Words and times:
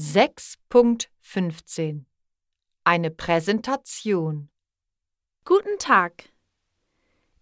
6.15 0.00 2.04
Eine 2.84 3.10
Präsentation 3.10 4.48
Guten 5.44 5.76
Tag. 5.80 6.28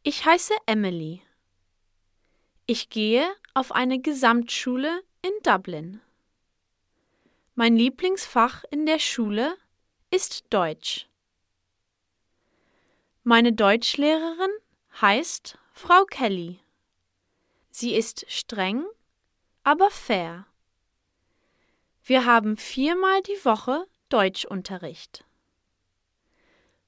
Ich 0.03 0.25
heiße 0.25 0.55
Emily. 0.65 1.21
Ich 2.65 2.89
gehe 2.89 3.29
auf 3.53 3.73
eine 3.73 4.01
Gesamtschule 4.01 5.03
in 5.21 5.33
Dublin. 5.43 6.01
Mein 7.57 7.77
Lieblingsfach 7.77 8.65
in 8.71 8.87
der 8.87 9.01
Schule 9.01 9.55
ist 10.11 10.47
Deutsch. 10.49 11.11
Meine 13.23 13.53
Deutschlehrerin 13.53 14.53
heißt 15.03 15.59
Frau 15.75 16.07
Kelly. 16.07 16.61
Sie 17.69 17.95
ist 17.95 18.25
streng, 18.31 18.87
aber 19.63 19.91
fair. 19.91 20.47
Wir 22.09 22.25
haben 22.25 22.57
viermal 22.57 23.21
die 23.23 23.45
Woche 23.45 23.85
Deutschunterricht. 24.11 25.25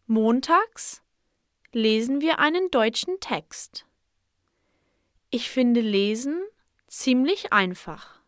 Montags 0.07 1.03
lesen 1.73 2.21
wir 2.21 2.39
einen 2.39 2.71
deutschen 2.71 3.19
Text. 3.19 3.85
Ich 5.31 5.51
finde 5.51 5.81
Lesen 5.81 6.41
ziemlich 6.87 7.53
einfach. 7.53 8.21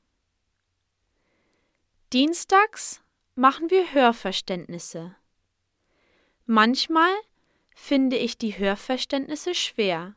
Dienstags 2.12 3.00
machen 3.36 3.70
wir 3.70 3.92
Hörverständnisse. 3.92 5.14
Manchmal 6.44 7.12
finde 7.72 8.16
ich 8.16 8.36
die 8.36 8.58
Hörverständnisse 8.58 9.54
schwer, 9.54 10.16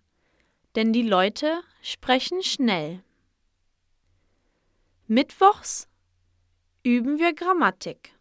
denn 0.74 0.92
die 0.92 1.04
Leute 1.04 1.62
sprechen 1.84 2.42
schnell. 2.42 3.04
Mittwochs 5.06 5.88
üben 6.84 7.18
wir 7.18 7.34
Grammatik. 7.34 8.14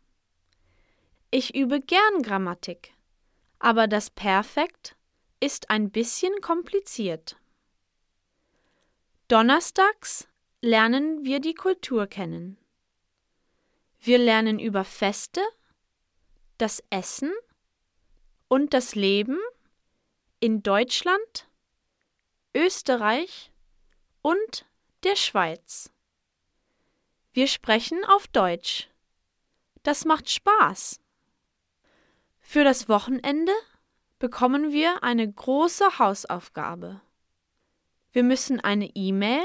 Ich 1.32 1.54
übe 1.54 1.80
gern 1.80 2.22
Grammatik, 2.22 2.94
aber 3.58 3.88
das 3.88 4.08
Perfekt 4.10 4.96
ist 5.40 5.70
ein 5.70 5.90
bisschen 5.90 6.40
kompliziert. 6.40 7.36
Donnerstags 9.26 10.28
lernen 10.60 11.24
wir 11.24 11.40
die 11.40 11.54
Kultur 11.54 12.06
kennen. 12.06 12.56
Wir 13.98 14.18
lernen 14.18 14.60
über 14.60 14.84
Feste, 14.84 15.40
das 16.58 16.84
Essen 16.90 17.32
und 18.46 18.74
das 18.74 18.94
Leben 18.94 19.38
in 20.38 20.62
Deutschland, 20.62 21.48
Österreich 22.54 23.50
und 24.20 24.66
der 25.02 25.16
Schweiz. 25.16 25.90
Wir 27.34 27.46
sprechen 27.46 28.04
auf 28.04 28.28
Deutsch. 28.28 28.90
Das 29.84 30.04
macht 30.04 30.28
Spaß. 30.28 31.00
Für 32.40 32.62
das 32.62 32.90
Wochenende 32.90 33.52
bekommen 34.18 34.70
wir 34.70 35.02
eine 35.02 35.32
große 35.32 35.98
Hausaufgabe. 35.98 37.00
Wir 38.12 38.22
müssen 38.22 38.60
eine 38.60 38.90
E-Mail, 38.94 39.42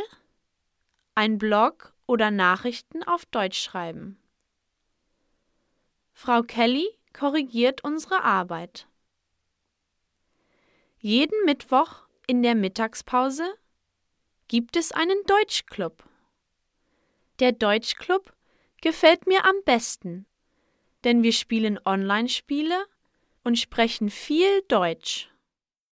ein 1.16 1.38
Blog 1.38 1.94
oder 2.08 2.30
Nachrichten 2.30 3.04
auf 3.04 3.26
Deutsch 3.26 3.62
schreiben. 3.62 4.20
Frau 6.12 6.44
Kelly 6.44 6.90
korrigiert 7.14 7.86
unsere 7.86 8.22
Arbeit. 8.22 8.90
Jeden 11.00 11.46
Mittwoch 11.46 12.06
in 12.28 12.44
der 12.44 12.56
Mittagspause 12.56 13.48
gibt 14.50 14.76
es 14.76 14.92
einen 14.92 15.24
Deutschclub. 15.26 16.04
Der 17.40 17.52
Deutschclub 17.52 18.34
gefällt 18.82 19.28
mir 19.28 19.46
am 19.46 19.56
besten, 19.64 20.26
denn 21.04 21.22
wir 21.22 21.34
spielen 21.34 21.80
Online-Spiele 21.86 22.86
und 23.44 23.60
sprechen 23.60 24.10
viel 24.10 24.64
Deutsch. 24.68 25.30